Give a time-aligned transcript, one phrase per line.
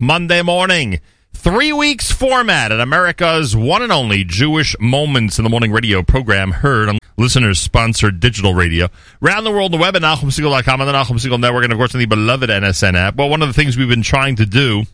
[0.00, 1.00] Monday morning.
[1.32, 6.52] Three weeks format at America's one and only Jewish Moments in the Morning radio program
[6.52, 8.86] heard on listeners sponsored digital radio.
[9.20, 11.96] Around the world, the web at NachumSegal.com and the Nachum Segal Network, and of course
[11.96, 13.16] on the beloved NSN app.
[13.16, 14.84] Well, one of the things we've been trying to do,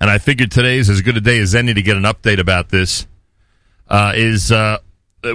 [0.00, 2.40] and I figured today is as good a day as any to get an update
[2.40, 3.06] about this,
[3.88, 4.78] uh, is uh,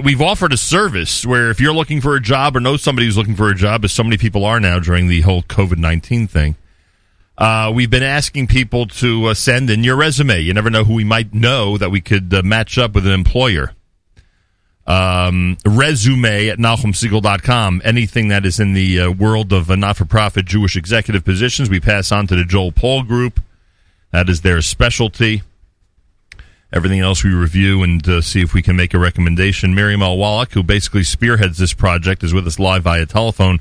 [0.02, 3.16] we've offered a service where if you're looking for a job or know somebody who's
[3.16, 6.26] looking for a job, as so many people are now during the whole COVID 19
[6.26, 6.56] thing,
[7.40, 10.40] uh, we've been asking people to uh, send in your resume.
[10.40, 13.12] You never know who we might know that we could uh, match up with an
[13.12, 13.72] employer.
[14.86, 17.80] Um, resume at NachumSegal.com.
[17.82, 21.80] Anything that is in the uh, world of not for profit Jewish executive positions, we
[21.80, 23.40] pass on to the Joel Paul Group.
[24.10, 25.42] That is their specialty.
[26.72, 29.74] Everything else we review and uh, see if we can make a recommendation.
[29.74, 30.18] Miriam L.
[30.18, 33.60] Wallach, who basically spearheads this project, is with us live via telephone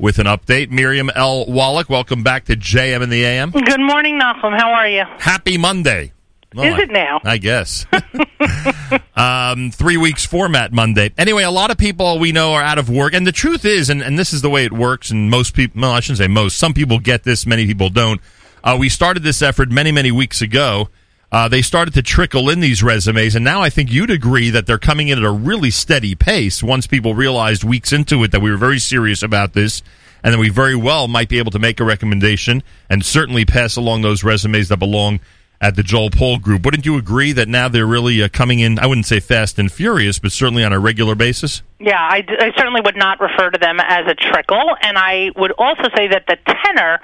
[0.00, 0.70] with an update.
[0.70, 1.46] Miriam L.
[1.46, 3.50] Wallach, welcome back to JM in the AM.
[3.50, 4.58] Good morning, Nachum.
[4.58, 5.04] How are you?
[5.18, 6.12] Happy Monday.
[6.54, 7.20] Well, Is it now?
[7.22, 7.86] I, I guess.
[9.16, 11.12] um, three weeks format Monday.
[11.16, 13.12] Anyway, a lot of people we know are out of work.
[13.14, 15.82] And the truth is, and, and this is the way it works, and most people,
[15.82, 18.20] well, I shouldn't say most, some people get this, many people don't.
[18.64, 20.88] Uh, we started this effort many, many weeks ago.
[21.32, 24.66] Uh, they started to trickle in these resumes, and now I think you'd agree that
[24.66, 28.40] they're coming in at a really steady pace once people realized weeks into it that
[28.40, 29.82] we were very serious about this
[30.24, 33.76] and that we very well might be able to make a recommendation and certainly pass
[33.76, 35.20] along those resumes that belong
[35.60, 36.64] at the Joel Paul Group.
[36.64, 38.78] Wouldn't you agree that now they're really uh, coming in?
[38.78, 41.62] I wouldn't say fast and furious, but certainly on a regular basis.
[41.78, 45.52] Yeah, I, I certainly would not refer to them as a trickle, and I would
[45.58, 47.00] also say that the tenor.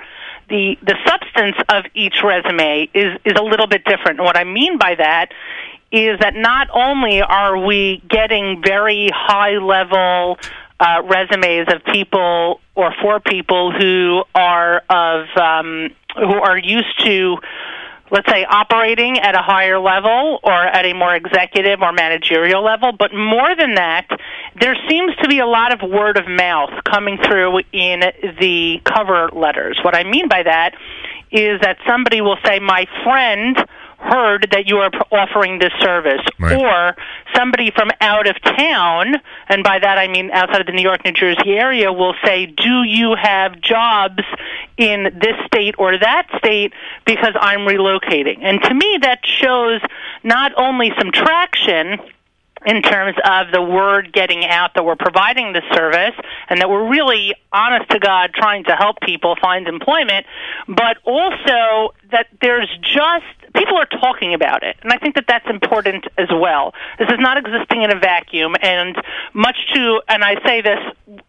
[0.48, 4.18] The, the substance of each resume is, is a little bit different.
[4.18, 5.32] And what I mean by that
[5.90, 10.38] is that not only are we getting very high level
[10.78, 17.38] uh, resumes of people or for people who are of um, who are used to
[18.10, 22.92] let's say operating at a higher level or at a more executive or managerial level
[22.92, 24.06] but more than that
[24.60, 28.00] there seems to be a lot of word of mouth coming through in
[28.40, 30.74] the cover letters what i mean by that
[31.30, 33.56] is that somebody will say my friend
[33.98, 36.56] heard that you are offering this service right.
[36.56, 36.96] or
[37.34, 39.14] somebody from out of town
[39.48, 42.46] and by that I mean outside of the New York New Jersey area will say
[42.46, 44.22] do you have jobs
[44.76, 46.74] in this state or that state
[47.06, 49.80] because I'm relocating and to me that shows
[50.22, 51.98] not only some traction
[52.66, 56.14] in terms of the word getting out that we're providing the service
[56.48, 60.26] and that we're really honest to God trying to help people find employment,
[60.66, 65.48] but also that there's just people are talking about it, and I think that that's
[65.48, 66.74] important as well.
[66.98, 68.96] This is not existing in a vacuum, and
[69.32, 70.78] much to, and I say this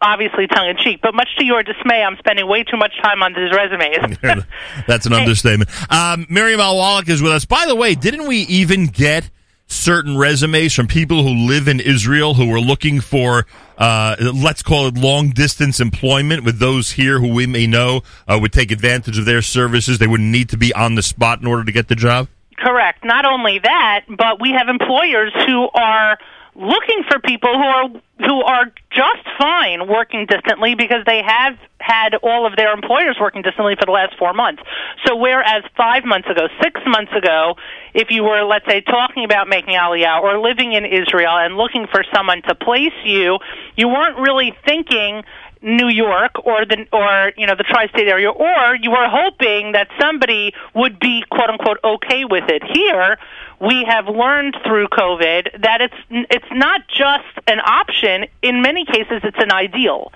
[0.02, 3.22] obviously tongue in cheek, but much to your dismay, I'm spending way too much time
[3.22, 4.44] on these resumes.
[4.86, 5.70] that's an understatement.
[5.90, 6.76] Um, Miriam L.
[6.76, 7.44] Wallach is with us.
[7.44, 9.30] By the way, didn't we even get
[9.68, 13.46] certain resumes from people who live in Israel who are looking for,
[13.76, 18.38] uh, let's call it long distance employment with those here who we may know uh,
[18.40, 19.98] would take advantage of their services.
[19.98, 22.28] They wouldn't need to be on the spot in order to get the job?
[22.56, 23.04] Correct.
[23.04, 26.18] Not only that, but we have employers who are
[26.58, 27.88] looking for people who are
[28.26, 33.42] who are just fine working distantly because they have had all of their employers working
[33.42, 34.60] distantly for the last four months.
[35.06, 37.54] So whereas five months ago, six months ago,
[37.94, 41.86] if you were, let's say, talking about making Aliyah or living in Israel and looking
[41.86, 43.38] for someone to place you,
[43.76, 45.22] you weren't really thinking
[45.62, 49.88] New York or the or you know the tri-state area, or you were hoping that
[50.00, 52.62] somebody would be quote unquote okay with it.
[52.72, 53.18] Here,
[53.60, 58.26] we have learned through COVID that it's it's not just an option.
[58.42, 60.12] In many cases, it's an ideal.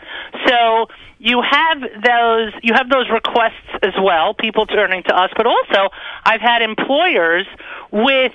[0.47, 0.86] So
[1.19, 4.34] you have those you have those requests as well.
[4.34, 5.91] People turning to us, but also
[6.24, 7.47] I've had employers
[7.91, 8.32] with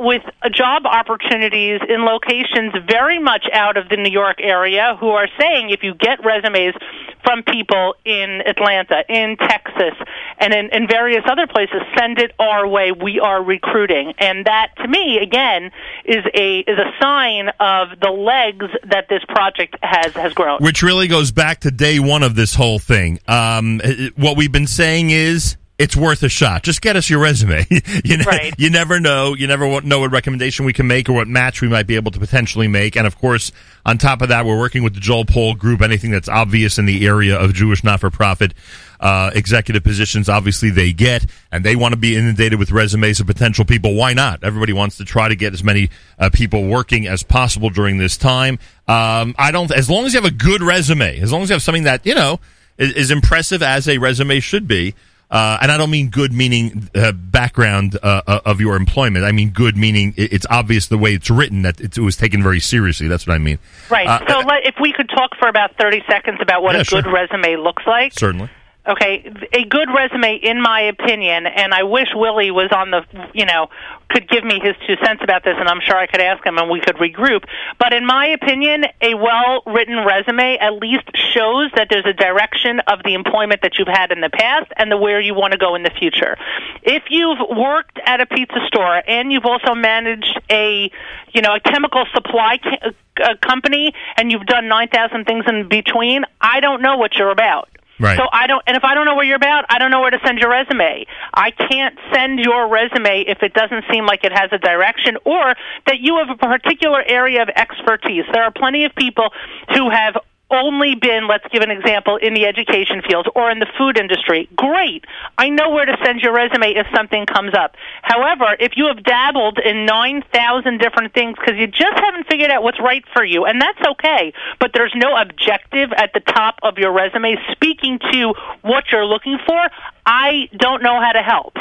[0.00, 0.22] with
[0.54, 5.68] job opportunities in locations very much out of the New York area who are saying
[5.68, 6.74] if you get resumes
[7.22, 9.92] from people in Atlanta, in Texas,
[10.38, 12.92] and in, in various other places, send it our way.
[12.92, 14.14] We are recruiting.
[14.18, 15.70] And that, to me, again,
[16.06, 20.62] is a, is a sign of the legs that this project has, has grown.
[20.62, 23.20] Which really goes back to day one of this whole thing.
[23.28, 23.82] Um,
[24.16, 26.62] what we've been saying is it's worth a shot.
[26.62, 27.66] Just get us your resume.
[28.04, 28.52] you, know, right.
[28.58, 29.34] you never know.
[29.34, 32.10] You never know what recommendation we can make or what match we might be able
[32.10, 32.98] to potentially make.
[32.98, 33.50] And of course,
[33.86, 35.80] on top of that, we're working with the Joel Paul Group.
[35.80, 38.52] Anything that's obvious in the area of Jewish not-for-profit
[39.00, 43.26] uh, executive positions, obviously they get, and they want to be inundated with resumes of
[43.26, 43.94] potential people.
[43.94, 44.44] Why not?
[44.44, 45.88] Everybody wants to try to get as many
[46.18, 48.58] uh, people working as possible during this time.
[48.86, 49.70] Um, I don't.
[49.70, 52.04] As long as you have a good resume, as long as you have something that
[52.04, 52.38] you know
[52.76, 54.94] is, is impressive as a resume should be
[55.30, 59.24] Uh, and I don't mean good meaning uh, background uh, uh of your employment.
[59.24, 62.60] I mean good meaning it's obvious the way it's written that it was taken very
[62.60, 63.06] seriously.
[63.06, 63.58] That's what I mean.
[63.90, 64.08] Right.
[64.08, 66.84] Uh, so let, if we could talk for about 30 seconds about what yeah, a
[66.84, 67.12] good sure.
[67.12, 68.12] resume looks like.
[68.12, 68.50] Certainly.
[68.88, 73.04] Okay, a good resume, in my opinion, and I wish Willie was on the,
[73.34, 73.68] you know,
[74.08, 76.58] could give me his two cents about this, and I'm sure I could ask him
[76.58, 77.44] and we could regroup.
[77.78, 82.80] But in my opinion, a well written resume at least shows that there's a direction
[82.88, 85.58] of the employment that you've had in the past and the where you want to
[85.58, 86.36] go in the future.
[86.82, 90.90] If you've worked at a pizza store and you've also managed a,
[91.32, 92.92] you know, a chemical supply ca-
[93.22, 97.68] a company and you've done 9,000 things in between, I don't know what you're about.
[98.00, 98.16] Right.
[98.16, 100.10] So I don't, and if I don't know where you're about, I don't know where
[100.10, 101.04] to send your resume.
[101.34, 105.54] I can't send your resume if it doesn't seem like it has a direction or
[105.86, 108.24] that you have a particular area of expertise.
[108.32, 109.28] There are plenty of people
[109.74, 110.16] who have
[110.50, 114.48] only been, let's give an example, in the education field or in the food industry,
[114.56, 115.04] great.
[115.38, 117.76] I know where to send your resume if something comes up.
[118.02, 122.62] However, if you have dabbled in 9,000 different things because you just haven't figured out
[122.62, 126.78] what's right for you, and that's okay, but there's no objective at the top of
[126.78, 129.60] your resume speaking to what you're looking for,
[130.06, 131.54] I don't know how to help.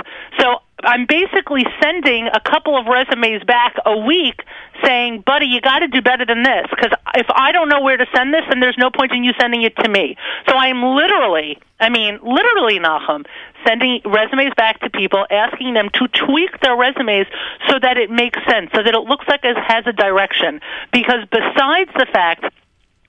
[0.83, 4.41] I'm basically sending a couple of resumes back a week
[4.83, 6.67] saying, buddy, you got to do better than this.
[6.69, 9.33] Because if I don't know where to send this, then there's no point in you
[9.39, 10.15] sending it to me.
[10.47, 13.25] So I am literally, I mean, literally, Nachum,
[13.67, 17.27] sending resumes back to people, asking them to tweak their resumes
[17.69, 20.61] so that it makes sense, so that it looks like it has a direction.
[20.93, 22.45] Because besides the fact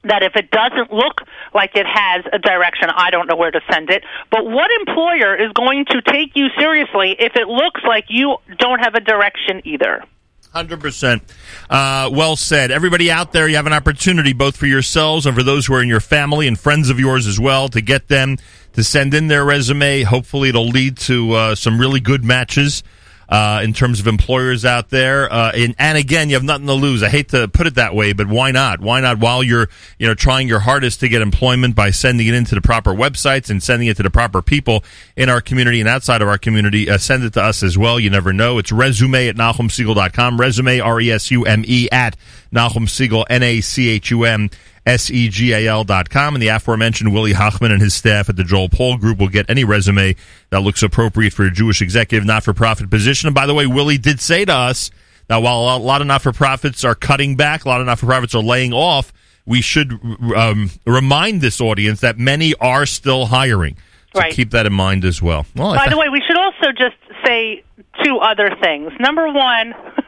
[0.05, 1.23] that if it doesn't look
[1.55, 4.03] like it has a direction, I don't know where to send it.
[4.31, 8.79] But what employer is going to take you seriously if it looks like you don't
[8.79, 10.05] have a direction either?
[10.53, 11.23] Hundred uh, percent.
[11.71, 12.71] Well said.
[12.71, 15.83] Everybody out there, you have an opportunity both for yourselves and for those who are
[15.83, 18.37] in your family and friends of yours as well to get them
[18.73, 20.03] to send in their resume.
[20.03, 22.83] Hopefully, it'll lead to uh, some really good matches
[23.31, 25.33] uh, in terms of employers out there.
[25.33, 27.03] Uh, and, and, again, you have nothing to lose.
[27.03, 28.81] I hate to put it that way, but why not?
[28.81, 29.69] Why not while you're,
[29.99, 33.49] you know, trying your hardest to get employment by sending it into the proper websites
[33.49, 34.83] and sending it to the proper people
[35.17, 38.01] in our community and outside of our community, uh, send it to us as well.
[38.01, 38.59] You never know.
[38.59, 40.41] It's resume at NachumSegal.com.
[40.41, 42.17] Resume, R-E-S-U-M-E at
[42.53, 46.35] Nachum Segal, N-A-C-H-U-M S-E-G-A-L dot com.
[46.35, 49.49] And the aforementioned Willie Hochman and his staff at the Joel Paul Group will get
[49.49, 50.17] any resume
[50.51, 53.29] that looks appropriate for a Jewish executive not-for-profit position.
[53.29, 54.91] And by the way, Willie did say to us
[55.29, 58.73] that while a lot of not-for-profits are cutting back, a lot of not-for-profits are laying
[58.73, 59.13] off,
[59.47, 59.93] we should
[60.37, 63.77] um, remind this audience that many are still hiring.
[64.15, 64.33] So right.
[64.33, 65.47] keep that in mind as well.
[65.55, 67.63] well By the way, we should also just say
[68.05, 68.93] two other things.
[68.99, 69.75] Number one,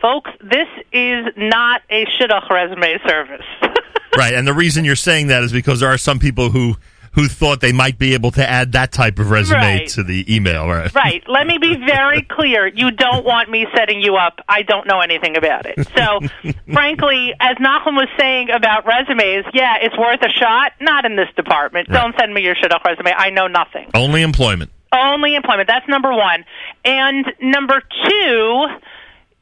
[0.00, 3.46] folks, this is not a shidduch resume service.
[4.16, 6.76] right, and the reason you're saying that is because there are some people who
[7.12, 9.88] who thought they might be able to add that type of resume right.
[9.88, 10.90] to the email, right?
[11.00, 11.22] Right.
[11.28, 12.66] Let me be very clear.
[12.66, 14.38] You don't want me setting you up.
[14.48, 15.88] I don't know anything about it.
[15.96, 16.20] So,
[16.72, 20.72] frankly, as Nachum was saying about resumes, yeah, it's worth a shot.
[20.80, 21.88] Not in this department.
[21.88, 21.96] Right.
[21.96, 23.12] Don't send me your shidduch resume.
[23.16, 23.90] I know nothing.
[23.94, 24.70] Only employment.
[24.92, 25.68] Only employment.
[25.68, 26.44] That's number one.
[26.84, 28.66] And number two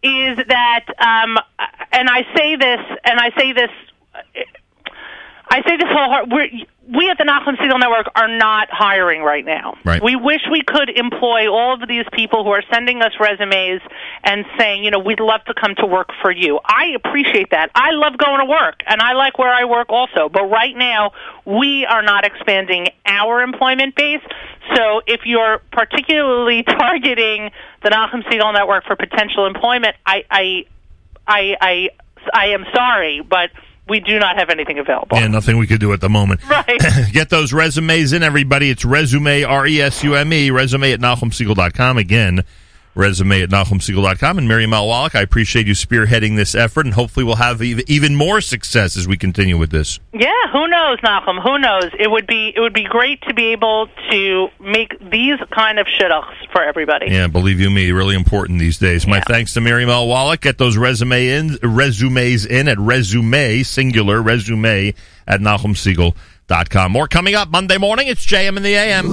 [0.02, 1.38] is that, um,
[1.92, 3.70] and I say this, and I say this,
[5.50, 6.48] I say this whole we're,
[6.88, 9.76] we at the Nachum Segal Network are not hiring right now.
[9.84, 10.02] Right.
[10.02, 13.82] We wish we could employ all of these people who are sending us resumes
[14.24, 16.58] and saying, you know, we'd love to come to work for you.
[16.64, 17.70] I appreciate that.
[17.74, 20.30] I love going to work, and I like where I work also.
[20.30, 21.12] But right now,
[21.44, 24.22] we are not expanding our employment base.
[24.74, 27.50] So if you're particularly targeting
[27.82, 30.64] the Nachum Segal Network for potential employment, I, I,
[31.26, 31.90] I, I,
[32.32, 33.50] I am sorry, but
[33.88, 35.16] we do not have anything available.
[35.18, 36.46] Yeah, nothing we could do at the moment.
[36.48, 36.80] Right.
[37.12, 38.70] Get those resumes in, everybody.
[38.70, 41.98] It's resume, R E S U M E, resume at NachumSegal.com.
[41.98, 42.44] Again,
[42.98, 44.38] resume at NachumSegal.com.
[44.38, 44.88] And Miriam L.
[44.88, 49.08] Wallach, I appreciate you spearheading this effort, and hopefully we'll have even more success as
[49.08, 49.98] we continue with this.
[50.12, 51.42] Yeah, who knows, Nachum?
[51.42, 51.90] Who knows?
[51.98, 55.86] It would be it would be great to be able to make these kind of
[55.86, 57.06] shidduchs for everybody.
[57.10, 59.06] Yeah, believe you me, really important these days.
[59.06, 59.24] My Yeah.
[59.28, 59.88] thanks to Miriam.
[59.88, 60.40] Wallach.
[60.40, 64.92] Get those resume in, resumes in at resume, singular, resume
[65.26, 66.92] at NachumSegal.com.
[66.92, 68.08] More coming up Monday morning.
[68.08, 69.06] It's JM in the AM.